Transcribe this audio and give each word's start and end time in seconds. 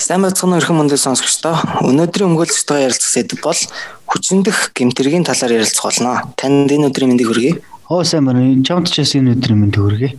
Сайн 0.00 0.22
бацхан 0.24 0.56
өрхөн 0.56 0.78
мөндөд 0.80 1.00
сонсогчдоо 1.00 1.84
өнөөдрийн 1.84 2.32
өмгөөлөгчтэйгээ 2.32 2.86
ярилцах 2.88 3.12
сэдв 3.12 3.40
бол 3.44 3.60
хүчиндэх 4.08 4.72
гэмтэргийн 4.74 5.26
талаар 5.28 5.60
ярилцах 5.60 5.84
болно. 5.86 6.34
Танд 6.40 6.72
энэ 6.72 6.88
өдрийн 6.88 7.12
мэндийг 7.12 7.28
хүргэе. 7.28 7.52
Оо 7.88 8.02
сайн 8.04 8.24
байна. 8.24 8.42
Чамд 8.64 8.88
ч 8.88 9.04
бас 9.04 9.14
энэ 9.14 9.36
өдрийн 9.36 9.60
мэндийг 9.60 9.84
хүргэе. 9.84 10.10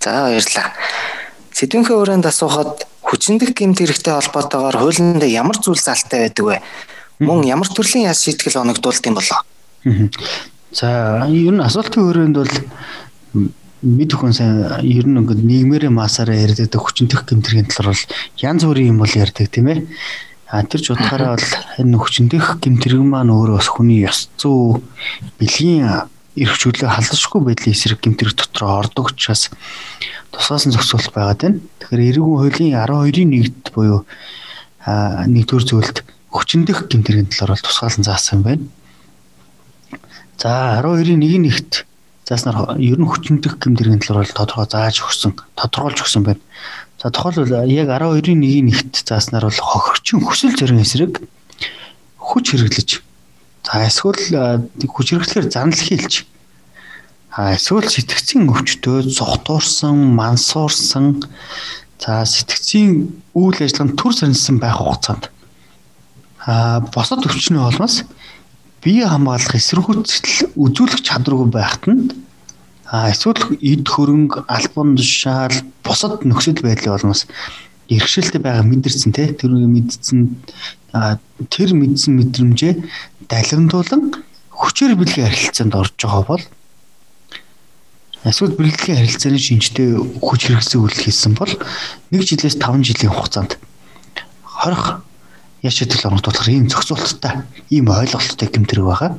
За 0.00 0.26
баярлалаа. 0.26 0.72
Сэдвийнхээ 1.52 1.96
өрөөнд 2.00 2.26
асуухад 2.26 2.88
хүчиндэх 3.06 3.52
гэмт 3.54 3.78
хэрэгтэй 3.78 4.14
холбоотойгоор 4.16 4.76
хуулинд 4.80 5.22
ямар 5.28 5.60
зүйл 5.60 5.78
залтай 5.78 6.26
байдаг 6.26 6.44
вэ? 6.48 6.56
Мөн 7.20 7.44
ямар 7.46 7.68
төрлийн 7.68 8.08
яс 8.08 8.24
шийтгэл 8.24 8.64
оногдуулт 8.64 9.04
юм 9.06 9.14
болоо? 9.14 9.40
За 10.72 11.22
ер 11.28 11.54
нь 11.54 11.60
асуултын 11.60 12.02
өрөөнд 12.08 12.36
бол 12.40 12.52
мэд 13.82 14.14
хүн 14.14 14.30
сайн 14.30 14.62
ер 14.86 15.10
нь 15.10 15.18
ингээд 15.18 15.42
нийгмээрээ 15.42 15.90
масаараа 15.90 16.38
ярьдаг 16.38 16.78
хүчнтэх 16.78 17.26
гэмтэргийн 17.26 17.66
талаар 17.66 17.90
бол 17.90 18.06
янз 18.38 18.62
бүрийн 18.62 18.94
юм 18.94 19.02
бол 19.02 19.10
ярьдаг 19.10 19.50
тийм 19.50 19.66
ээ. 19.74 19.90
А 20.46 20.62
тэр 20.62 20.80
ч 20.86 20.94
утгаараа 20.94 21.34
бол 21.34 21.50
энэ 21.82 21.98
хүчнтэх 21.98 22.62
гэмтэрэг 22.62 23.02
маань 23.02 23.34
өөрөө 23.34 23.58
бас 23.58 23.66
хүний 23.66 24.06
ёс 24.06 24.30
зүй 24.38 24.78
бэлгийн 25.42 26.06
эрх 26.38 26.54
чөлөө 26.62 26.94
халдшгүй 26.94 27.40
байдлын 27.42 27.74
эсрэг 27.74 27.98
гэмтэрэг 28.06 28.38
дотор 28.38 28.86
ордог 28.86 29.10
учраас 29.10 29.50
тусгаасан 30.30 30.70
зохицуулт 30.70 31.10
байгаад 31.10 31.40
байна. 31.42 31.58
Тэгэхээр 31.82 32.22
эргэн 32.22 32.22
хуулийн 32.22 32.72
12-ийн 32.78 33.30
1-д 33.34 33.66
буюу 33.74 34.06
нэгдүгээр 34.86 35.66
зүйлд 35.66 35.96
хүчнтэх 36.30 36.86
гэмтэргийн 36.86 37.34
талаар 37.34 37.58
бол 37.58 37.66
тусгаалan 37.66 38.06
заасан 38.06 38.46
байна. 38.46 38.64
За 40.38 40.78
12-ийн 40.78 41.18
1-д 41.18 41.84
зааснаар 42.28 42.78
ер 42.78 42.98
нь 42.98 43.08
хүчнэдэх 43.08 43.58
гэмтэргийн 43.58 44.00
талаар 44.02 44.26
бол 44.26 44.38
тодорхой 44.38 44.66
зааж 44.70 44.96
өгсөн, 45.02 45.32
тодорхойлж 45.58 45.98
өгсөн 46.02 46.22
байна. 46.22 46.42
За 47.02 47.10
тухайлбал 47.10 47.66
яг 47.66 47.88
12-ийн 47.90 48.42
1-ийн 48.42 48.66
нэгт 48.70 49.02
зааснаар 49.06 49.50
бол 49.50 49.60
хохирчин 49.60 50.22
хүсэл 50.22 50.54
зориг 50.54 50.82
эсрэг 50.82 51.18
хүч 52.18 52.54
хэрэглэж. 52.54 52.90
За 53.66 53.74
эсвэл 53.86 54.62
хүч 54.86 55.06
хэрэглэхээр 55.10 55.50
занал 55.50 55.78
хийлж 55.78 56.26
а 57.32 57.56
эсвэл 57.56 57.88
сэтгцийн 57.88 58.44
өвчтөө 58.44 59.08
зогтуурсан, 59.08 59.96
мансуурсан 60.12 61.24
за 61.96 62.28
сэтгцийн 62.28 63.08
үйл 63.32 63.56
ажиллагаанд 63.56 63.96
төр 63.96 64.12
сарнсан 64.12 64.60
байх 64.60 64.76
хугацаанд. 64.76 65.32
А 66.44 66.84
босод 66.92 67.24
өвчнөө 67.24 67.72
олмоос 67.72 68.04
бие 68.82 69.06
хамгаалах 69.06 69.54
эсэргүүцэл 69.54 70.58
үзүүлэх 70.58 71.00
чадваргүй 71.06 71.48
байхад 71.54 71.84
нь 71.86 72.10
эсвэл 72.90 73.56
эд 73.62 73.86
хөрөнгө 73.86 74.44
албан 74.50 74.98
тушаал 74.98 75.54
бусад 75.86 76.26
нөхцөл 76.26 76.60
байдлын 76.60 76.98
улмаас 76.98 77.30
иргэшилтэй 77.88 78.40
байгаа 78.42 78.66
мэдэрсэн 78.66 79.12
те. 79.14 79.32
Тэр 79.32 79.54
мэдсэн 79.54 80.18
тэр 81.48 81.70
мэдсэн 81.78 82.12
мэдрэмжээ 82.18 82.74
далимдуулан 83.30 84.02
хүчээр 84.50 84.98
бэлгийн 84.98 85.30
харилцаанд 85.30 85.74
орж 85.78 85.96
байгаа 85.96 86.24
бол 86.26 86.44
эсвэл 88.28 88.58
бэлгийн 88.58 88.98
харилцааны 88.98 89.38
шинжтэй 89.38 89.88
хүч 90.20 90.40
хэрэгцээ 90.52 90.78
үйлдэл 90.82 91.06
хийсэн 91.06 91.32
бол 91.38 91.52
1 92.12 92.28
жилээс 92.28 92.56
5 92.60 92.86
жилийн 92.86 93.12
хугацаанд 93.12 93.56
хорих 94.44 95.00
яш 95.62 95.74
шийдэл 95.78 96.10
онгодуулах 96.10 96.48
ийм 96.50 96.66
зохицуулттай 96.66 97.46
ийм 97.70 97.86
ойлголттой 97.88 98.48
гэмтэрэг 98.50 98.84
байгаа. 98.84 99.10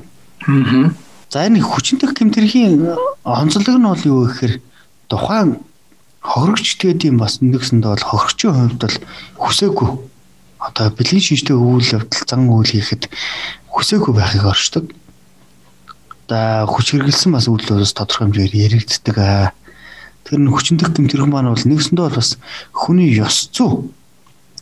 Аа. 0.48 0.92
За 1.32 1.48
энэ 1.48 1.64
хүчнэх 1.64 2.12
гэмтэргийн 2.14 2.84
онцлог 3.24 3.68
нь 3.80 3.88
бол 3.88 4.04
юу 4.04 4.28
гэхээр 4.28 4.60
тухайн 5.08 5.64
хохирогч 6.20 6.78
тэгээд 6.78 7.08
юм 7.10 7.18
бас 7.24 7.40
нэгсэндээ 7.40 7.92
бол 7.96 8.08
хохирогчийн 8.12 8.54
хувьд 8.54 8.80
бол 8.84 8.98
хүсээгүй 9.40 9.90
одоо 10.60 10.88
бэлгийн 10.92 11.24
шинжтэй 11.24 11.56
үйл 11.56 11.90
явдал 11.96 12.24
зан 12.28 12.48
үйл 12.52 12.72
хийхэд 12.72 13.12
хүсээгүй 13.72 14.14
байхыг 14.16 14.44
оршдог. 14.48 14.86
За 16.28 16.68
хүч 16.68 16.96
хэрэгэлсэн 16.96 17.32
бас 17.36 17.48
үйлдэлээс 17.52 17.94
тодорхой 17.96 18.32
хэмжээгээр 18.32 18.64
яригддаг. 18.68 19.18
Тэр 20.24 20.40
нь 20.40 20.52
хүчнэх 20.52 20.96
гэмтэрэг 20.96 21.28
маань 21.28 21.52
бол 21.52 21.68
нэгсэндээ 21.68 22.06
бол 22.08 22.20
бас 22.20 22.40
хүний 22.72 23.12
ёс 23.20 23.52
зүй 23.52 23.92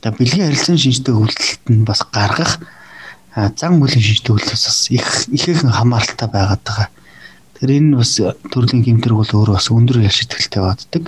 Тэгээ 0.01 0.17
бэлгийн 0.17 0.45
харилцааны 0.49 0.81
шинжтэй 0.81 1.13
хөлтөлт 1.13 1.63
нь 1.69 1.85
бас 1.85 2.01
гаргах 2.09 2.57
зан 3.31 3.77
үлийн 3.77 4.01
шинжтэй 4.01 4.33
хөлтөлтөөс 4.33 4.65
бас 4.65 4.79
их 4.89 5.07
ихээхэн 5.29 5.71
хамааралтай 5.71 6.27
байгаад 6.27 6.61
байгаа. 6.65 6.89
Тэр 7.61 7.69
энэ 7.77 8.01
бас 8.01 8.17
төрлийн 8.49 8.81
гэмтэрэг 8.81 9.17
бол 9.21 9.29
өөрөө 9.29 9.55
бас 9.61 9.69
өндөр 9.69 10.01
ял 10.01 10.09
шитгэлтэй 10.09 10.61
баддаг. 10.65 11.03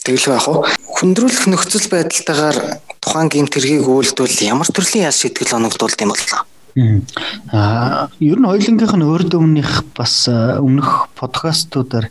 Тэгэл 0.00 0.32
байх 0.32 0.48
уу? 0.48 0.64
Хүндрүүлэх 0.96 1.44
нөхцөл 1.52 1.88
байдалтайгаар 1.92 2.80
тухайн 3.04 3.28
гэмтэргийг 3.28 3.84
үйлдвэл 3.84 4.48
ямар 4.48 4.68
төрлийн 4.72 5.06
ял 5.06 5.16
шитгэл 5.16 5.60
оногдуулд 5.60 6.00
юм 6.00 6.16
боллоо? 6.16 6.40
Аа, 7.52 8.08
ер 8.20 8.36
нь 8.40 8.48
хоёулынгийнх 8.48 8.96
нь 8.96 9.06
өөр 9.08 9.28
дөмнийх 9.32 9.84
бас 9.96 10.28
өмнөх 10.28 11.08
подкастуудаар 11.16 12.08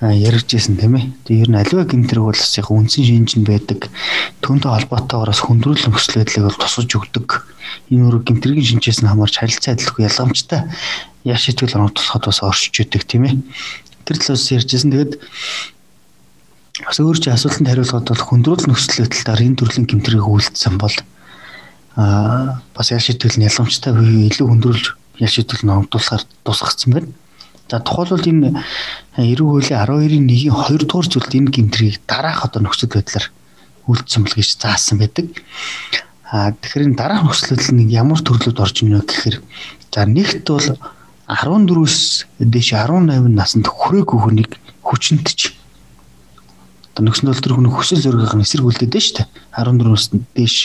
ярьж 0.00 0.54
ирсэн 0.54 0.78
тийм 0.78 0.94
ээ. 0.94 1.10
Тэгээ 1.26 1.42
ер 1.42 1.50
нь 1.50 1.58
аливаа 1.58 1.82
гэмтрэг 1.82 2.22
бол 2.22 2.38
бас 2.38 2.54
яг 2.54 2.70
үндсэн 2.70 3.02
шинж 3.02 3.34
нь 3.34 3.42
байдаг. 3.42 3.90
Түүнтэй 4.38 4.70
холбоотойгоор 4.70 5.30
бас 5.34 5.42
хүндрэл 5.42 5.90
нөхцөл 5.90 6.22
байдлыг 6.22 6.44
бол 6.46 6.62
тусаж 6.62 6.86
өгдөг. 6.86 7.28
Энэ 7.90 8.06
өөр 8.06 8.22
гэмтрэгийн 8.22 8.78
шинжээс 8.78 9.02
нь 9.02 9.10
хамаарч 9.10 9.42
харилцаа 9.42 9.74
адилгүй 9.74 10.06
ялгамжтай 10.06 10.70
яа 11.26 11.34
шийтгэл 11.34 11.82
оногдуулахад 11.82 12.30
бас 12.30 12.38
оршиж 12.46 12.74
идэг 12.78 13.02
тийм 13.10 13.26
ээ. 13.26 13.42
Тэр 14.06 14.16
талаас 14.22 14.46
ярьж 14.54 14.70
ирсэн. 14.70 14.94
Тэгээд 14.94 15.12
бас 16.86 16.98
өөр 17.02 17.18
чи 17.18 17.34
асуултанд 17.34 17.66
хариулахад 17.66 18.06
бол 18.06 18.22
хүндрэл 18.22 18.70
нөхцөл 18.70 19.02
байдлаар 19.02 19.42
энэ 19.42 19.58
төрлийн 19.58 19.86
гэмтрийг 19.90 20.22
үйлдсэн 20.22 20.78
бол 20.78 20.94
аа 21.98 22.62
бас 22.70 22.94
яа 22.94 23.02
шийтгэл 23.02 23.34
нь 23.34 23.50
ялгамжтай 23.50 23.90
буюу 23.90 24.30
илүү 24.30 24.46
хүндрэлж 24.46 24.86
яа 25.18 25.26
шийтгэл 25.26 25.66
нь 25.66 25.74
оногдуулахаар 25.74 26.22
тусгацсан 26.46 26.90
байна. 26.94 27.10
За 27.68 27.80
тухайлбал 27.80 28.24
энэ 28.24 28.64
эрэг 29.16 29.44
хуулийн 29.44 29.80
12-ийн 29.84 30.24
1-ийн 30.24 30.56
2 30.56 30.88
дугаар 30.88 31.08
зүйлд 31.08 31.32
энэ 31.36 31.52
гинтрийг 31.52 32.00
дараах 32.08 32.48
одоо 32.48 32.64
нөхцөл 32.64 32.88
байдлаар 32.88 33.28
үйлдсэн 33.84 34.24
бол 34.24 34.36
гэж 34.36 34.48
заасан 34.56 34.96
байдаг. 34.98 35.28
А 36.32 36.52
тэгэхээр 36.56 36.86
энэ 36.88 36.96
дараах 36.96 37.28
нөхцөл 37.28 37.56
байдал 37.56 37.76
нь 37.76 37.92
ямар 37.92 38.20
төрлөд 38.24 38.56
орж 38.56 38.76
ирнэ 38.80 39.04
гэхээр 39.04 39.36
за 39.92 40.00
нэгт 40.08 40.48
бол 40.48 40.68
14-өөс 41.28 41.96
дээш 42.40 42.68
18 42.72 43.36
наснд 43.36 43.68
хүрээгүй 43.68 44.16
хүнийг 44.16 44.56
хүчнэтж 44.80 45.52
одоо 46.96 47.04
нөхцөл 47.04 47.36
төр 47.36 47.52
хүний 47.60 47.72
хүсэл 47.72 48.00
зоригын 48.00 48.40
эсрэг 48.40 48.64
үлдээд 48.64 48.96
дээ 48.96 49.04
шүү 49.04 49.16
дээ 49.20 49.28
14-өөс 49.60 50.04
дээш 50.32 50.56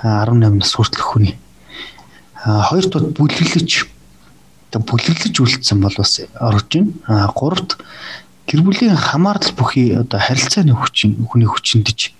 18 0.00 0.58
нас 0.58 0.72
хүртэлх 0.72 1.08
хүний 1.12 1.36
хоёр 2.40 2.86
дахь 2.88 3.12
бүлэглэж 3.20 3.70
одоо 4.72 4.88
бүлэглэж 4.88 5.36
үлдсэн 5.36 5.84
бол 5.84 5.92
бас 6.00 6.24
орж 6.40 6.64
байна. 6.72 6.96
А 7.04 7.28
гуравт 7.28 7.76
гэр 8.48 8.64
бүлийн 8.64 8.96
хамаарлал 8.96 9.52
бүхий 9.52 9.92
одоо 9.92 10.16
харилцааны 10.16 10.72
хүчин 10.72 11.20
хүний 11.28 11.44
хүчиндэж 11.44 12.16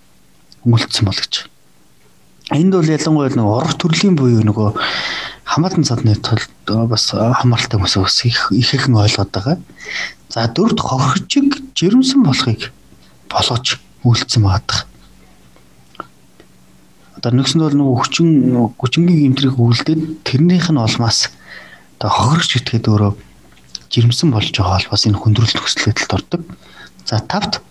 үлдсэн 0.68 1.08
бол 1.08 1.16
гэж. 1.16 1.48
Энд 2.52 2.76
бол 2.76 2.84
ялангуяа 2.84 3.32
нэг 3.32 3.48
урах 3.48 3.80
төрлийн 3.80 4.20
буюу 4.20 4.44
нөгөө 4.44 4.76
хамаатан 5.48 5.88
цадны 5.88 6.12
тулд 6.20 6.52
бас 6.68 7.08
хамааралтай 7.16 7.80
хүмүүс 7.80 7.96
бас 7.96 8.20
их 8.28 8.52
ихэхэн 8.52 9.00
ойлгоод 9.00 9.32
байгаа. 9.32 9.56
За 10.28 10.44
дөрөвт 10.44 10.84
хохирчиг 10.84 11.56
жирэмсэн 11.72 12.20
болохыг 12.20 12.68
болооч 13.32 13.80
үлдсэн 14.04 14.44
байгаа. 14.44 14.84
Одоо 17.16 17.32
нэгсэнд 17.32 17.64
бол 17.64 17.78
нөгөө 17.80 17.96
хүчин 17.96 18.28
хүчингийн 18.76 19.32
гэмтрийг 19.32 19.56
үлдээд 19.56 20.20
тэрнийх 20.28 20.68
нь 20.68 20.76
олмаас 20.76 21.32
одоо 22.02 22.10
хохирогч 22.10 22.58
итгээд 22.58 22.90
өөрөө 22.90 23.14
жирэмсэн 23.94 24.34
болж 24.34 24.50
байгаа 24.50 24.74
бол 24.82 24.90
бас 24.90 25.06
энэ 25.06 25.22
хүндрэл 25.22 25.54
төсөл 25.54 25.86
байдалд 25.86 26.14
ордог. 26.18 26.42
За 27.06 27.22
тавт 27.22 27.62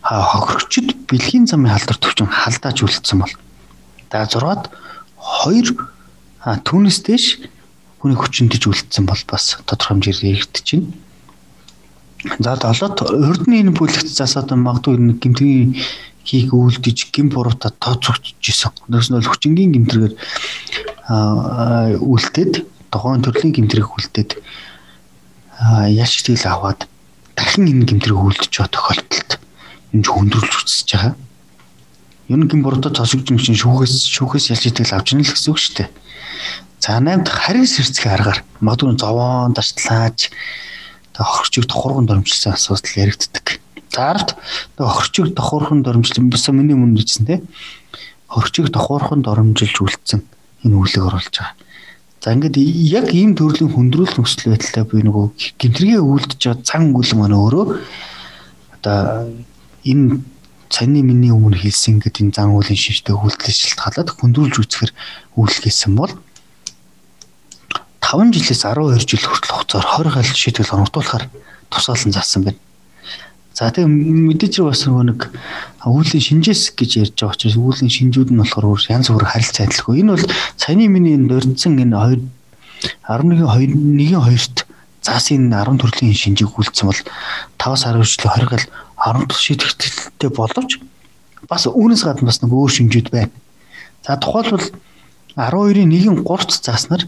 хохирогчд 0.00 0.96
бэлгийн 1.04 1.44
замын 1.44 1.76
халдвар 1.76 2.00
төвчин 2.00 2.32
халдааж 2.32 2.80
үлдсэн 2.80 3.20
бол. 3.20 3.34
За 4.08 4.24
зургаад 4.24 4.72
хоёр 5.20 5.76
түүнээс 6.40 6.98
дэш 7.04 7.24
хүний 8.00 8.16
хүчнэдэж 8.16 8.64
үлдсэн 8.64 9.04
бол 9.04 9.20
бас 9.28 9.60
тодорхой 9.68 10.00
хэмжээр 10.00 10.40
эргэж 10.40 10.64
чинь. 10.64 10.96
За 12.40 12.56
долоот 12.56 13.04
урдны 13.04 13.60
энэ 13.60 13.76
бүлэгт 13.76 14.08
зас 14.08 14.40
одоо 14.40 14.56
магадгүй 14.56 14.96
нэг 14.96 15.20
гимтгийн 15.20 15.76
хийх 16.24 16.48
үйлдэж 16.56 17.12
гим 17.12 17.28
буруута 17.28 17.76
тооцогдчихсэн. 17.76 18.72
Нэгс 18.88 19.12
нь 19.12 19.20
бол 19.20 19.28
хүчингийн 19.28 19.76
гимтэргээр 19.76 20.14
үлдээд 22.00 22.79
тухайн 22.90 23.22
төрлийн 23.22 23.54
гэмтрийг 23.54 23.88
хүлдээд 23.88 24.30
яш 25.90 26.12
тэгэл 26.22 26.46
аваад 26.50 26.86
дахин 27.38 27.70
энэ 27.70 27.86
гэмтрийг 27.86 28.18
хүлдэж 28.18 28.50
байгаа 28.50 28.74
тохиолдолд 28.74 29.30
энэ 29.94 30.06
хөндрүүлж 30.06 30.52
үсэж 30.66 30.88
байгаа. 30.94 31.14
Ер 32.30 32.38
нь 32.38 32.46
гин 32.46 32.62
буруудад 32.62 32.94
цосгож 32.94 33.26
юм 33.30 33.38
чинь 33.42 33.58
шүүхээс 33.58 34.06
шүүхээс 34.06 34.50
ялж 34.54 34.64
идэл 34.70 34.94
авч 34.94 35.14
ирнэ 35.14 35.26
л 35.26 35.34
гэсэн 35.34 35.50
үг 35.50 35.58
шүү 35.58 35.74
дээ. 35.82 35.88
За 36.78 36.96
8 37.02 37.26
дахь 37.26 37.40
харин 37.42 37.66
сэрцгийн 37.66 38.14
аргаар 38.14 38.40
магадгүй 38.62 38.96
зовоон 38.96 39.52
дартлаач 39.52 40.30
хохирчиг 41.18 41.66
тухурган 41.66 42.06
дөрмжилсэн 42.06 42.54
асуудал 42.54 42.96
яригддаг. 42.96 43.60
Заарт 43.90 44.38
хөрчиг 44.78 45.34
давхуурхан 45.34 45.82
дормжлон 45.82 46.30
бисаа 46.30 46.54
миний 46.54 46.78
өмнө 46.78 47.02
бичсэн 47.02 47.26
те. 47.26 47.42
Хөрчиг 48.30 48.70
давхуурхан 48.70 49.20
дормжилж 49.26 49.76
үлдсэн 49.82 50.22
энэ 50.64 50.76
үлэг 50.78 51.02
оруулж 51.02 51.34
байгаа. 51.34 51.58
За 52.20 52.36
ингээд 52.36 52.60
яг 52.60 53.08
ийм 53.16 53.32
төрлийн 53.32 53.72
хүндрүүл 53.72 54.12
нөхцөл 54.12 54.52
байдлаа 54.52 54.84
би 54.84 55.00
нөгөө 55.08 55.24
гинтэргээ 55.56 56.04
үлдэж 56.04 56.40
байгаа 56.44 56.68
цан 56.68 56.92
үйл 56.92 57.12
маань 57.16 57.32
өөрөө 57.32 57.64
одоо 58.76 59.32
энэ 59.88 60.20
цааны 60.68 61.00
миний 61.00 61.32
өмнө 61.32 61.56
хэлсэн 61.56 61.96
ингээд 61.96 62.20
энэ 62.20 62.34
зан 62.36 62.52
үйлийн 62.52 62.76
шинжтэй 62.76 63.16
үйлдэл 63.16 63.56
шилтгаалаад 63.56 64.08
хүндрүүлж 64.20 64.54
үзэхэр 64.60 64.92
үйлгэлсэн 65.40 65.92
бол 65.96 66.12
5 68.04 68.36
жилээс 68.36 68.68
12 68.68 69.00
жил 69.08 69.24
хүртэл 69.24 69.54
хугацаар 69.56 69.86
20 70.04 70.12
гал 70.12 70.28
шийдэл 70.36 70.74
оногдуулахаар 70.76 71.24
тусгаалan 71.72 72.12
заасан 72.12 72.42
байна. 72.44 72.60
За 73.60 73.68
тэгээ 73.68 73.92
мэдээч 74.32 74.64
бас 74.64 74.88
нэг 74.88 75.28
үүлийн 75.84 76.24
шинжээс 76.24 76.72
гэж 76.80 76.90
ярьж 76.96 77.16
байгаа 77.20 77.36
учраас 77.36 77.60
үүлийн 77.60 77.92
шинжүүд 77.92 78.32
нь 78.32 78.40
болохоор 78.40 78.80
янз 78.88 79.12
бүр 79.12 79.28
харилцаа 79.28 79.68
адилгүй. 79.68 80.00
Энэ 80.00 80.16
бол 80.16 80.24
саяны 80.56 80.88
миний 80.88 81.20
дурдсан 81.20 81.76
энэ 81.76 81.92
2 81.92 82.24
11 83.04 83.44
2 83.44 83.44
1-ийн 83.44 84.16
2-т 84.16 84.64
заасын 85.04 85.52
10 85.52 85.76
төрлийн 85.76 86.16
шинжийг 86.16 86.56
үлдсэн 86.56 86.88
бол 86.88 87.00
5-аас 87.60 87.84
10 87.84 88.00
жилийн 88.00 88.32
20 88.32 88.48
гал 88.48 88.64
10 88.96 89.28
дахь 89.28 89.44
шийдэгдэлтэй 89.44 90.30
боловч 90.32 90.70
бас 91.44 91.68
үүнээс 91.68 92.08
гадна 92.08 92.32
бас 92.32 92.40
нэг 92.40 92.56
өөр 92.56 92.72
шинжүүд 92.72 93.12
байна. 93.12 93.28
За 94.00 94.16
тухайлбал 94.16 94.72
12-ийн 95.36 95.92
1-ийн 95.92 96.24
3-т 96.24 96.64
зааснаар 96.64 97.04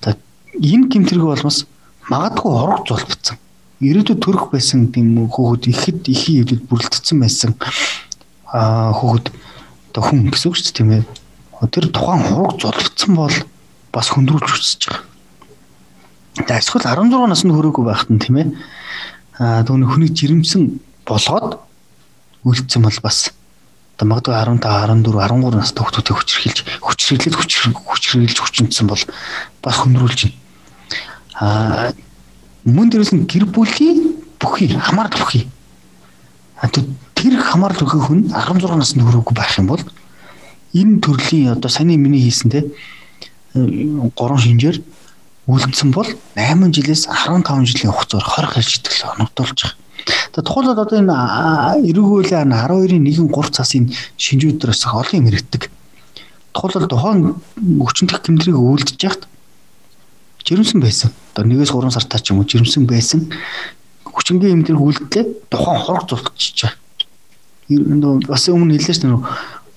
за 0.00 0.16
энэ 0.56 0.88
гимтэрэг 0.88 1.28
болмос 1.28 1.68
магадгүй 2.08 2.52
хорог 2.56 2.88
зулбцсан 2.88 3.36
ирээдүйд 3.80 4.20
төрөх 4.20 4.52
байсан 4.52 4.92
тийм 4.92 5.24
хүүхэд 5.24 5.64
ихэд 5.72 6.00
ихийн 6.12 6.44
хэвлэл 6.44 6.68
бүрэлдсэн 6.68 7.16
байсан 7.16 7.56
аа 8.52 8.92
хүүхэд 8.92 9.32
одоо 9.90 10.02
хүн 10.04 10.28
гэсэн 10.28 10.48
үг 10.52 10.56
шүү 10.60 10.66
дээ 10.68 10.76
тийм 10.76 10.90
ээ. 11.00 11.04
Тэр 11.72 11.86
тухайн 11.88 12.22
хураг 12.28 12.60
золбцсон 12.60 13.12
бол 13.16 13.36
бас 13.92 14.06
хөндрүүлж 14.12 14.48
үсэж 14.52 14.82
байгаа. 14.88 15.04
За 16.46 16.54
эсвэл 16.60 16.84
16 16.84 17.26
наснд 17.26 17.52
хүрээгүй 17.56 17.84
байхад 17.88 18.10
нь 18.12 18.20
тийм 18.20 18.36
ээ. 18.36 18.48
Аа 19.40 19.64
түүний 19.64 19.88
хүний 19.88 20.12
жирэмсэн 20.12 20.80
болгоод 21.08 21.58
үлдсэн 22.44 22.84
бол 22.84 22.98
бас 23.00 23.32
одоо 23.96 24.06
магадгүй 24.08 24.34
15 24.36 24.60
14 24.60 25.08
13 25.08 25.56
настай 25.56 25.80
хүүхдүүдийг 25.84 26.16
хүчрхийлж 26.16 26.58
хүчрхийлээд 26.84 27.36
хүчрхийлж 27.36 28.38
хүчнэсэн 28.40 28.86
бол 28.88 29.02
бас 29.64 29.76
хөндрүүлж 29.80 30.20
байна. 30.28 30.36
Аа 31.40 31.92
мөн 32.64 32.90
дээрээс 32.90 33.12
нь 33.16 33.24
гэр 33.24 33.44
бүлийн 33.48 34.20
бүхий 34.40 34.68
хамаарал 34.76 35.16
бүхий. 35.16 35.48
Тэр 37.14 37.34
хамаарал 37.40 37.80
бүхий 37.80 38.00
хүн 38.00 38.20
16 38.32 38.76
насны 38.76 39.04
хүрээгүй 39.04 39.34
байх 39.36 39.56
юм 39.56 39.68
бол 39.72 39.82
энэ 40.74 41.00
төрлийн 41.00 41.56
одоо 41.56 41.68
саний 41.68 41.96
миний 41.96 42.20
хийсэн 42.20 42.50
те 42.50 42.60
гурван 43.54 44.38
шинжээр 44.38 44.78
үлдсэн 45.48 45.90
бол 45.90 46.06
8 46.36 46.70
жилээс 46.70 47.08
15 47.08 47.66
жилийн 47.66 47.92
хугацаар 47.92 48.46
20 48.46 48.54
хэл 48.54 48.62
шитгэл 48.62 49.02
байгаа. 49.18 49.74
За 50.36 50.42
тухайлбал 50.42 50.84
одоо 50.84 50.98
энэ 51.00 51.16
эргүүлээ 51.90 52.44
12-ийн 52.44 53.04
1-ийн 53.04 53.28
3 53.28 53.56
цасын 53.56 53.90
шинжүүдээс 54.20 54.86
олон 54.86 55.26
хэрэгдэг. 55.26 55.62
Тухайлбал 56.54 56.88
тухайн 56.88 57.20
хүчнэх 57.82 58.22
гэмтрийг 58.22 58.56
үйлдэж 58.56 58.98
яхад 59.02 59.26
жирэмсэн 60.46 60.80
байсан. 60.80 61.10
Одоо 61.40 61.48
1-ээс 61.48 61.72
3 61.72 61.90
сартаа 61.90 62.20
ч 62.20 62.30
юм 62.30 62.44
уу 62.44 62.48
жирэмсэн 62.48 62.84
байсан. 62.84 63.32
Хүчингийн 64.04 64.60
эмдэр 64.60 64.76
үлдлээ 64.76 65.48
тухайн 65.48 65.80
хург 65.80 66.04
зулчихж 66.04 66.68
байгаа. 66.68 68.20
Бас 68.28 68.44
өмнө 68.52 68.76
хэллээ 68.76 68.96
ш 68.96 69.00
нь 69.08 69.16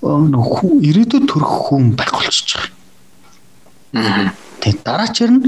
нөгөө 0.04 0.84
ирээдүйд 0.84 1.24
төрөх 1.24 1.72
хүн 1.72 1.96
байх 1.96 2.12
байгаа. 2.12 2.68
Тэгээд 4.60 4.80
дараачаар 4.84 5.32
нь 5.32 5.42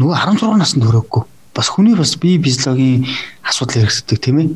нөгөө 0.00 0.16
16 0.16 0.56
наснд 0.56 0.80
төрөөгүй. 0.80 1.22
Бас 1.52 1.68
хүний 1.68 1.92
бас 1.92 2.16
бие 2.16 2.40
физиологийн 2.40 3.04
асуудал 3.44 3.84
хэрэгсдэг 3.84 4.18
тийм 4.20 4.38
ээ 4.40 4.48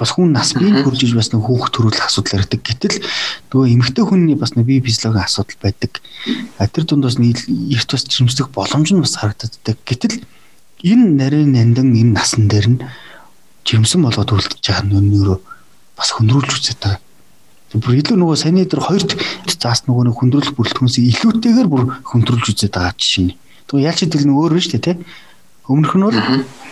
бас 0.00 0.16
хүн 0.16 0.32
нас 0.32 0.56
бие 0.56 0.80
хуржиж 0.80 1.12
бас 1.12 1.28
нэг 1.30 1.44
хүүхд 1.44 1.76
төрүүлэх 1.76 2.08
асуудал 2.08 2.40
ярьдаг. 2.40 2.64
Гэтэл 2.64 3.04
нөгөө 3.52 3.68
эмэгтэй 3.76 4.04
хүний 4.08 4.36
бас 4.40 4.56
нэг 4.56 4.64
бие 4.64 4.80
физиологийн 4.80 5.28
асуудал 5.28 5.60
байдаг. 5.60 6.00
Тэр 6.56 6.84
дундаас 6.88 7.20
нэг 7.20 7.36
эрт 7.44 7.90
бас 7.92 8.08
жирэмслэх 8.08 8.48
боломж 8.48 8.88
нь 8.96 9.04
бас 9.04 9.20
харагддаг. 9.20 9.76
Гэтэл 9.84 10.24
энэ 10.80 11.06
нарийн 11.20 11.52
нандин 11.52 11.92
энэ 11.92 12.16
насан 12.16 12.48
дээр 12.48 12.66
нь 12.72 12.80
жирэмсэн 13.68 14.00
болоод 14.00 14.32
үлдэж 14.32 14.64
байгаа 14.64 14.88
нь 14.88 15.12
өөрөө 15.20 15.38
бас 16.00 16.08
хөндрүүлж 16.16 16.50
үзээд 16.56 16.80
байгаа. 16.80 17.04
Бүр 17.76 18.00
илүү 18.00 18.16
нөгөө 18.16 18.36
саяны 18.40 18.64
дээр 18.64 18.82
хоёрт 18.82 19.12
заас 19.60 19.84
нөгөө 19.84 20.10
нэг 20.10 20.16
хөндрүүлэх 20.16 20.56
бүрэлдэхүүнсийг 20.56 21.06
илүүтэйгээр 21.12 21.68
бүр 21.70 21.82
хөндрүүлж 22.08 22.46
үзээд 22.50 22.74
байгаа 22.74 22.96
жишээ 22.96 23.24
нь. 23.28 23.36
Тэгээ 23.68 23.86
яалч 23.86 24.00
идэл 24.08 24.26
нөгөө 24.26 24.42
өөр 24.42 24.54
нь 24.56 24.64
шүү 24.64 24.72
дээ, 24.74 24.86
тэ? 24.90 25.04
Өмнөх 25.70 25.94
нь 25.94 26.02
бол 26.02 26.18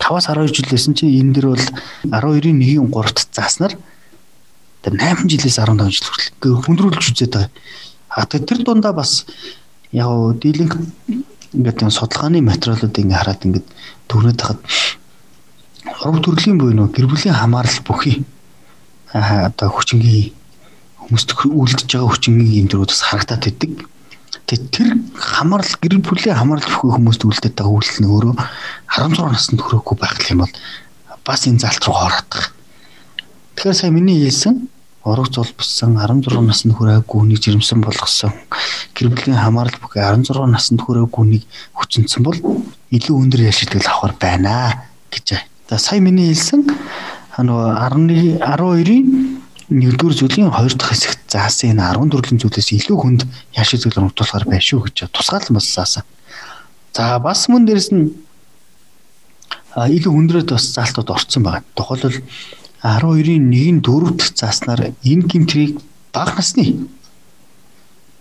5-аас 0.02 0.26
12 0.26 0.58
жил 0.58 0.68
байсан 0.74 0.92
чинь 0.98 1.14
энэ 1.14 1.32
дэр 1.38 1.46
бол 1.54 1.66
12-ийн 2.10 2.58
1-ийн 2.58 2.90
3-т 2.90 3.30
зааснаар 3.30 3.78
тэр 4.82 4.94
8 4.98 5.30
жилээс 5.30 5.62
15 5.62 5.86
жил 5.94 6.08
хүртэл 6.10 6.58
хүндрүүлж 6.66 7.14
үзээд 7.14 7.34
байгаа. 7.38 7.50
А 8.10 8.26
тэр 8.26 8.58
дундаа 8.66 8.90
бас 8.90 9.22
яг 9.94 10.10
дийлэнх 10.42 10.74
ингээд 11.54 11.82
юм 11.86 11.94
судалгааны 11.94 12.42
материалуудыг 12.42 12.98
ингээд 12.98 13.18
хараад 13.22 13.46
ингээд 13.46 13.66
төвнөд 14.10 14.40
хахад 14.42 14.60
ураг 16.02 16.22
төрлийн 16.24 16.58
буюу 16.58 16.74
нөө 16.74 16.90
гэр 16.92 17.06
бүлийн 17.06 17.38
хамаарал 17.38 17.80
бүхий 17.86 18.26
аа 19.14 19.48
одоо 19.48 19.70
хүчингийн 19.72 20.34
хүмүүст 21.06 21.30
үлдэж 21.46 21.88
байгаа 21.88 22.10
хүчингийн 22.12 22.58
юм 22.60 22.68
дөрүүд 22.68 22.92
бас 22.92 23.02
харагдаад 23.06 23.42
байдаг. 23.46 23.72
Тэгээд 24.48 24.72
тэр 24.72 24.88
хамаарал 25.12 25.74
гэр 25.76 26.00
бүлийн 26.00 26.40
хамаарал 26.40 26.64
бүхий 26.64 26.88
хүмүүст 26.88 27.20
үлдээд 27.28 27.60
байгаа 27.60 27.76
үйлс 27.76 28.00
нь 28.00 28.08
өөрөө 28.08 28.32
16 28.96 29.28
наснд 29.28 29.60
хүрээгүй 29.60 29.96
байх 30.00 30.16
юм 30.32 30.40
бол 30.40 30.54
бас 31.20 31.44
энэ 31.44 31.60
залт 31.60 31.84
руу 31.84 32.00
ороод. 32.00 32.32
Тэгэхээр 33.60 33.76
сая 33.76 33.92
миний 33.92 34.24
хэлсэн 34.24 34.72
ураг 35.04 35.28
зулбсан 35.28 36.00
16 36.00 36.40
наснд 36.48 36.72
хүрээгүй 36.80 37.20
нэг 37.28 37.44
жирэмсэн 37.44 37.84
болгосон 37.84 38.32
гэр 38.96 39.12
бүлийн 39.12 39.36
хамаарал 39.36 39.76
бүхий 39.84 40.00
16 40.00 40.32
наснд 40.48 40.80
хүрээгүй 40.80 41.24
нэг 41.28 41.42
хүчнэсэн 41.76 42.24
бол 42.24 42.40
илүү 42.88 43.14
өндөр 43.20 43.44
ял 43.44 43.52
шийтгэл 43.52 43.84
авахар 43.84 44.16
байна 44.16 44.88
гэж. 45.12 45.44
За 45.68 45.76
сая 45.76 46.00
миний 46.00 46.32
хэлсэн 46.32 46.64
нөгөө 47.36 47.68
11 47.84 48.40
12-ийн 48.40 49.27
нэгдүгээр 49.68 50.16
зүйлийн 50.16 50.50
хоёр 50.52 50.74
дахь 50.74 50.96
хэсэгт 50.96 51.28
заасан 51.28 51.76
энэ 51.76 51.92
14 52.00 52.40
зүйлээс 52.40 52.72
илүү 52.72 52.96
хүнд 52.96 53.20
яаш 53.52 53.70
зүйл 53.76 54.00
нутуулахар 54.00 54.48
байх 54.48 54.64
шүү 54.64 54.88
гэж 54.88 55.12
тусгаал 55.12 55.44
бас 55.52 55.68
заасан. 55.68 56.04
За 56.96 57.20
бас 57.20 57.48
мөн 57.52 57.68
дээрэс 57.68 57.92
нь 57.92 58.16
илүү 59.76 60.12
хүндрээд 60.12 60.48
бас 60.56 60.64
заалтууд 60.72 61.12
орцсон 61.12 61.42
байна. 61.44 61.68
Тухайлбал 61.76 62.16
12-ийн 62.80 63.52
1-ийн 63.52 63.78
4-т 63.84 64.32
зааснаар 64.40 64.96
энэ 65.04 65.28
гимтрийг 65.28 65.84
бага 66.16 66.40
насны 66.40 66.88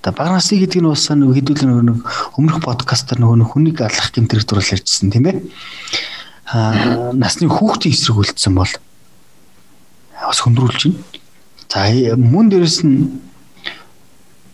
За 0.07 0.11
бага 0.11 0.39
насны 0.39 0.59
гэдэг 0.59 0.79
нь 0.83 0.87
бас 0.87 1.09
нэг 1.11 1.35
хэдүүлэн 1.35 1.83
нэг 1.83 1.99
өмнөх 2.39 2.63
подкастаар 2.63 3.19
нөгөө 3.19 3.55
хүнийг 3.55 3.83
алах 3.83 4.11
гимтрийг 4.15 4.47
дурлал 4.47 4.71
ярьжсэн 4.71 5.11
тийм 5.11 5.27
ээ. 5.27 5.43
Аа 6.47 7.11
насны 7.11 7.51
хүүхдийн 7.51 7.91
эсрэг 7.91 8.15
үлдсэн 8.15 8.55
бол 8.55 8.71
бас 8.71 10.39
хөндрүүлж 10.39 10.81
байна. 10.87 11.16
За 11.67 11.91
мөн 12.15 12.47
дээрэс 12.49 12.87
нь 12.87 13.19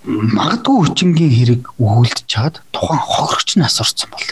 магадгүй 0.04 0.76
хүчингийн 0.82 1.32
хэрэг 1.32 1.62
өгүүлдэж 1.80 2.26
чад 2.28 2.60
тухайн 2.74 3.00
хохирогч 3.00 3.56
нь 3.56 3.64
асуурсан 3.64 4.10
бол 4.12 4.28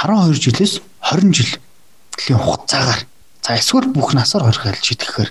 12 0.00 0.40
жилээс 0.40 0.74
20 1.04 1.34
жилийн 1.36 2.40
хугацаагаар 2.40 3.02
за 3.42 3.50
эсвэл 3.58 3.92
бүх 3.92 4.14
насаар 4.14 4.48
хорих 4.48 4.64
айлж 4.64 4.84
шийдэхээр 4.86 5.30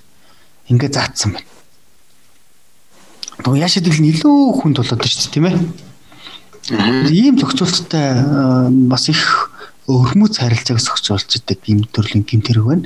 ингээд 0.69 0.93
заатсан 0.93 1.33
байна. 1.33 1.49
Тэгээ 3.41 3.63
яашид 3.63 3.87
л 3.87 3.97
илүү 3.97 4.37
хүнд 4.59 4.77
болоод 4.77 5.01
шүү 5.07 5.19
дээ 5.23 5.33
тийм 5.33 5.45
ээ. 5.49 5.57
Ийм 7.09 7.35
зохицуулттай 7.39 8.07
бас 8.91 9.09
их 9.09 9.49
өрхмөц 9.89 10.37
харилцааг 10.37 10.77
зохицуулж 10.77 11.29
идэг 11.33 11.65
ийм 11.65 11.87
төрлийн 11.89 12.27
гимтэрэг 12.27 12.65
байна. 12.67 12.85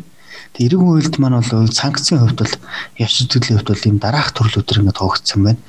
Эргэн 0.59 0.85
хуульд 0.85 1.15
маань 1.17 1.41
бол 1.41 1.71
санкцийн 1.73 2.21
хувьд 2.21 2.37
бол 2.37 2.53
явц 3.01 3.25
төдлийн 3.25 3.57
хувьд 3.57 3.69
бол 3.73 3.87
ийм 3.89 3.97
дараах 3.97 4.29
төрлүүдэр 4.37 4.85
ингээд 4.85 4.99
тоогдсон 5.01 5.41
байна. 5.43 5.61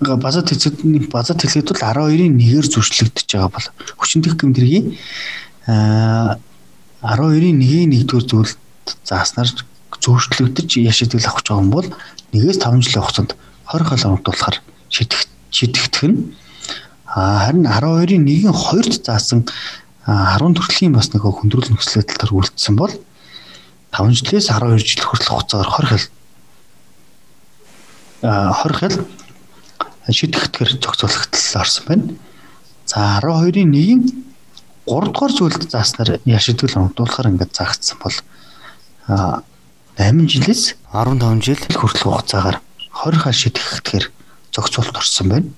Базад 0.00 0.48
хэлцүүд 0.48 1.12
базад 1.12 1.44
хэлгээд 1.44 1.68
бол 1.68 1.84
12-ийн 2.08 2.40
1-ээр 2.40 2.66
зөрчлөгдөж 2.72 3.28
байгаа 3.28 3.52
бол 3.52 3.68
хүчнэх 4.00 4.36
гэмтрийн 4.40 4.96
аа 5.68 6.40
12-ийн 7.04 7.60
1-ийн 7.60 7.92
1-р 7.92 8.24
зүйлд 8.24 8.56
зааснаар 9.04 9.48
зөрчлөгдөж 10.00 10.80
яшидэл 10.80 11.28
авах 11.28 11.44
гэж 11.44 11.46
байгаа 11.52 11.64
юм 11.64 11.70
бол 11.72 11.88
1-ээс 12.32 12.58
5 12.64 12.80
жилийн 12.80 13.04
хугацаанд 13.04 13.32
20 13.68 13.88
хол 13.92 14.04
оногдуулахар 14.08 14.56
шийдэх 14.88 15.20
шийдэгдэх 15.52 16.04
нь 16.08 16.18
харин 17.04 17.64
12-ийн 17.68 18.24
1-ийн 18.24 18.56
2-т 18.56 19.04
заасан 19.04 19.44
10 20.08 20.56
төрлийн 20.56 20.92
бас 20.96 21.12
нэг 21.12 21.24
хөндрөл 21.24 21.70
нөхцөл 21.72 22.00
байдал 22.02 22.20
төр 22.24 22.32
үлдсэн 22.40 22.76
бол 22.76 22.92
5 23.94 24.10
жилээс 24.10 24.50
12 24.50 24.82
жил 24.82 25.06
хүртэл 25.06 25.30
хугацаагаар 25.30 25.70
20 25.70 25.86
хэл 25.86 26.06
а 28.26 28.50
20 28.66 28.74
хэл 28.82 28.96
шидэхтгэр 30.10 30.70
зохицуулалтал 30.82 31.60
орсон 31.62 31.84
байна. 31.86 32.04
За 32.90 33.22
12-ийн 33.22 33.70
1-ийн 33.70 34.02
3 34.90 35.14
дугаар 35.14 35.32
зүйлд 35.32 35.70
зааснаар 35.70 36.18
яшидгэл 36.26 36.76
оногдуулахаар 36.76 37.30
ингээд 37.30 37.54
заагдсан 37.54 37.98
бол 38.02 38.16
8 39.06 40.26
жилээс 40.26 40.74
15 40.90 41.46
жил 41.46 41.62
хүртэл 41.70 42.10
хугацаагаар 42.10 42.58
20 42.98 43.22
хал 43.22 43.32
шидэхтгэр 43.32 44.10
зохицуулалт 44.50 44.98
орсон 44.98 45.28
байна. 45.30 45.48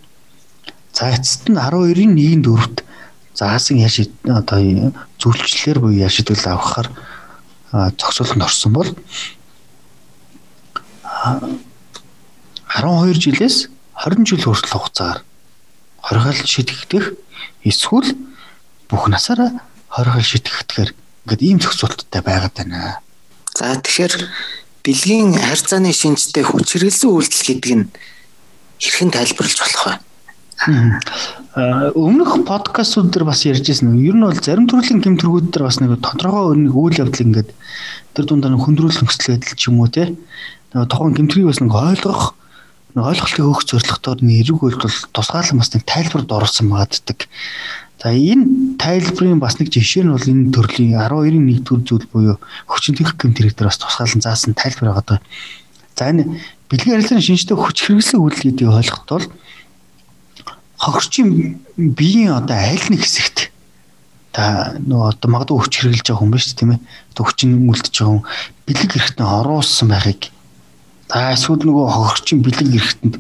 За 0.93 1.09
эцэст 1.09 1.49
нь 1.49 1.57
12-ийн 1.57 2.13
1-ийн 2.21 2.43
4-т 2.45 2.85
заасан 3.33 3.81
яш 3.81 4.05
одоо 4.25 4.93
зүйлчлэлэр 5.21 5.79
буюу 5.81 6.05
яшидгэл 6.05 6.53
авахаар 6.53 6.89
зохицуулалт 7.73 8.43
орсон 8.43 8.73
бол 8.73 8.91
12 12.71 13.19
жилээс 13.19 13.69
20 13.97 14.27
жил 14.27 14.43
хүртэл 14.45 14.75
хугацаагаар 14.77 15.21
20 16.03 16.23
хал 16.23 16.47
шидэхдэх 16.47 17.05
эсвэл 17.65 18.15
бүх 18.89 19.09
насаараа 19.09 19.65
20 19.91 20.13
хал 20.13 20.23
шидэхдгээр 20.23 20.91
ингээд 21.27 21.43
ийм 21.43 21.59
зохицуулттай 21.59 22.23
байгаад 22.23 22.55
байна. 22.55 23.01
За 23.57 23.75
тэгэхээр 23.75 24.15
бэлгийн 24.87 25.35
харьцааны 25.35 25.91
шинжтэй 25.91 26.45
хүч 26.47 26.79
хэрэглэсэн 26.79 27.11
үйлдэл 27.11 27.47
гэдэг 27.51 27.73
нь 27.75 27.91
хэрхэн 28.79 29.11
тайлбарлаж 29.11 29.59
болох 29.59 29.85
вэ? 29.91 30.06
Өмнөх 30.65 32.49
подкастууд 32.49 33.13
дээр 33.13 33.25
бас 33.29 33.45
ярьжсэн. 33.45 33.97
Ер 34.01 34.17
нь 34.17 34.25
бол 34.25 34.35
зарим 34.35 34.67
төрлийн 34.67 35.05
гэмтэргүүд 35.05 35.53
дээр 35.53 35.65
бас 35.69 35.81
нэг 35.81 36.01
тодорхой 36.01 36.57
нэг 36.57 36.73
үйл 36.73 36.97
явдал 36.97 37.27
ингээд 37.29 37.51
тэр 38.17 38.25
дундаа 38.25 38.57
хөндрүүлэх 38.57 39.05
нөхцөл 39.05 39.37
байдал 39.37 39.57
ч 39.57 39.63
юм 39.69 39.81
уу 39.81 39.89
те. 39.93 40.17
Тухайн 40.73 41.13
гэмтрийг 41.13 41.53
бас 41.53 41.61
нэг 41.61 41.73
ойлгох 41.73 42.35
ойлголтыг 42.97 43.45
өгөх 43.45 43.69
зорилготоор 43.69 44.25
нэг 44.25 44.49
эрэг 44.49 44.57
үйлдэл 44.65 45.13
тусгаалan 45.13 45.61
бас 45.61 45.71
нэг 45.77 45.85
тайлбарт 45.85 46.33
орсон 46.33 46.73
магаддаг. 46.73 47.29
За 48.01 48.09
энэ 48.13 48.81
тайлбарын 48.81 49.41
бас 49.41 49.61
нэг 49.61 49.69
жишээ 49.69 50.09
нь 50.09 50.13
бол 50.13 50.25
энэ 50.25 50.53
төрлийн 50.57 50.97
12-ын 50.97 51.61
1-р 51.61 51.81
зүйл 51.85 52.09
буюу 52.09 52.37
хүчин 52.65 52.97
тэх 52.97 53.17
гэм 53.21 53.37
тэрэгтэр 53.37 53.69
бас 53.69 53.77
тусгаалan 53.77 54.25
заасан 54.25 54.57
тайлбар 54.57 54.97
байгаа. 54.97 55.21
За 55.97 56.09
энэ 56.09 56.41
бэлгийн 56.73 56.97
харилцааны 56.97 57.21
шинжтэй 57.21 57.57
хүч 57.57 57.77
хэрэглэсэн 57.85 58.21
үйл 58.21 58.37
гэдгийг 58.37 58.73
ойлгоход 58.73 59.09
бол 59.13 59.27
хохирчийн 60.79 61.61
биеийн 61.77 62.37
одоо 62.37 62.57
аль 62.57 62.87
нэг 62.91 63.03
хэсэгт 63.03 63.51
та 64.33 64.77
нөгөө 64.81 65.09
одоо 65.17 65.29
магадгүй 65.33 65.59
хүч 65.61 65.75
хэрэглэж 65.81 66.07
байгаа 66.07 66.21
хүн 66.21 66.33
биш 66.33 66.53
тийм 66.53 66.77
ээ. 66.77 66.81
Одоо 67.17 67.25
хүчин 67.25 67.69
үлдэж 67.69 67.95
байгаа 67.97 68.13
хүн 68.21 68.25
бэлэг 68.69 68.91
эрэхтэн 68.97 69.27
оруулсан 69.27 69.89
байхыг 69.89 70.37
За 71.07 71.31
эсвэл 71.31 71.63
нөгөө 71.63 71.87
хохирчин 71.87 72.43
бэлэг 72.43 72.67
эрэхтэнд 72.67 73.15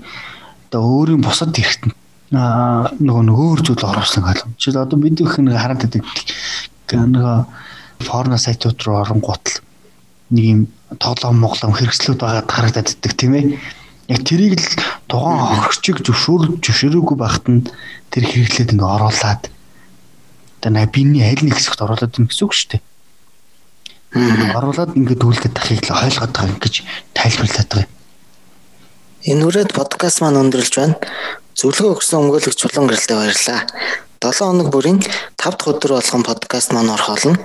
одоо 0.66 0.82
өөрийн 0.82 1.22
бусад 1.22 1.54
эрэхтэнд 1.54 1.94
аа 2.34 2.90
нөгөө 2.98 3.22
нөгөө 3.30 3.62
зүйл 3.62 3.86
оруулсан 3.86 4.26
ойлгом. 4.26 4.58
Жишээл 4.58 4.82
одоо 4.82 4.98
бид 4.98 5.22
их 5.22 5.38
нэг 5.38 5.54
хараад 5.54 5.86
байдаг 5.86 6.02
нөгөө 6.90 7.36
порно 8.10 8.38
сайтууд 8.42 8.82
руу 8.82 8.98
оронгуутал 9.06 9.62
нэг 10.34 10.44
юм 10.50 10.60
тоглоом 10.98 11.38
моглоом 11.38 11.78
хэрэгслүүд 11.78 12.18
байгаад 12.18 12.50
харагдаад 12.50 12.90
байдаг 12.90 13.12
тийм 13.14 13.32
ээ. 13.38 13.44
Яг 14.08 14.20
тэрийг 14.22 14.58
л 14.60 14.68
тухайн 15.10 15.38
хохирчийг 15.38 15.98
зөвшөөр 16.06 16.42
зөвшөөрөөгүй 16.62 17.16
байхад 17.18 17.46
нь 17.50 17.66
тэр 18.10 18.24
хэрэглээд 18.26 18.74
ингээ 18.74 18.94
оруулаад 18.96 19.42
на 20.66 20.82
биений 20.90 21.22
аль 21.22 21.46
нэг 21.46 21.54
хэсэгт 21.54 21.82
оруулаад 21.82 22.10
байна 22.14 22.26
гэсэн 22.26 22.46
үг 22.46 22.54
шүү 22.54 22.70
дээ 22.74 22.82
оруулаад 24.16 24.96
ингээд 24.96 25.22
үлдээд 25.24 25.54
тахыг 25.54 25.84
л 25.84 25.92
ойлгоод 25.92 26.32
байгаа 26.32 26.60
гэж 26.62 26.74
тайлбарлаад 27.12 27.68
байгаа. 27.68 27.88
Энэ 29.26 29.44
үрээд 29.44 29.70
подкаст 29.76 30.22
маань 30.22 30.40
өндөрлж 30.40 30.74
байна. 30.78 30.96
Зөвлөгөө 31.58 32.00
өгсөн 32.00 32.20
өмгөөлөгч 32.24 32.56
чулуун 32.56 32.88
гэрэлтэй 32.88 33.16
баярлалаа. 33.16 33.60
7 34.22 34.40
хоног 34.40 34.68
бүрийн 34.72 34.98
5 35.02 35.36
дахь 35.36 35.68
өдөр 35.68 35.92
болгон 36.00 36.22
подкаст 36.24 36.72
маань 36.72 36.94
орхолно. 36.94 37.36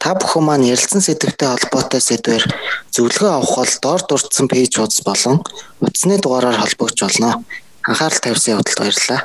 Та 0.00 0.16
бүхэн 0.16 0.44
маань 0.48 0.64
ярилцсан 0.64 1.04
сэдвтэй 1.04 1.44
холбоотой 1.44 2.00
сэдвээр 2.00 2.44
зөвлөгөө 2.88 3.32
авах 3.36 3.54
бол 3.60 3.74
доор 3.84 4.00
дурдсан 4.08 4.48
пэйж 4.48 4.72
хуудас 4.80 5.04
болон 5.04 5.36
утасны 5.84 6.16
дугаараар 6.16 6.56
холбогдож 6.56 7.00
болно. 7.04 7.44
Анхаарал 7.84 8.24
тавьсан 8.24 8.56
явдалд 8.56 8.80
баярлалаа. 8.80 9.20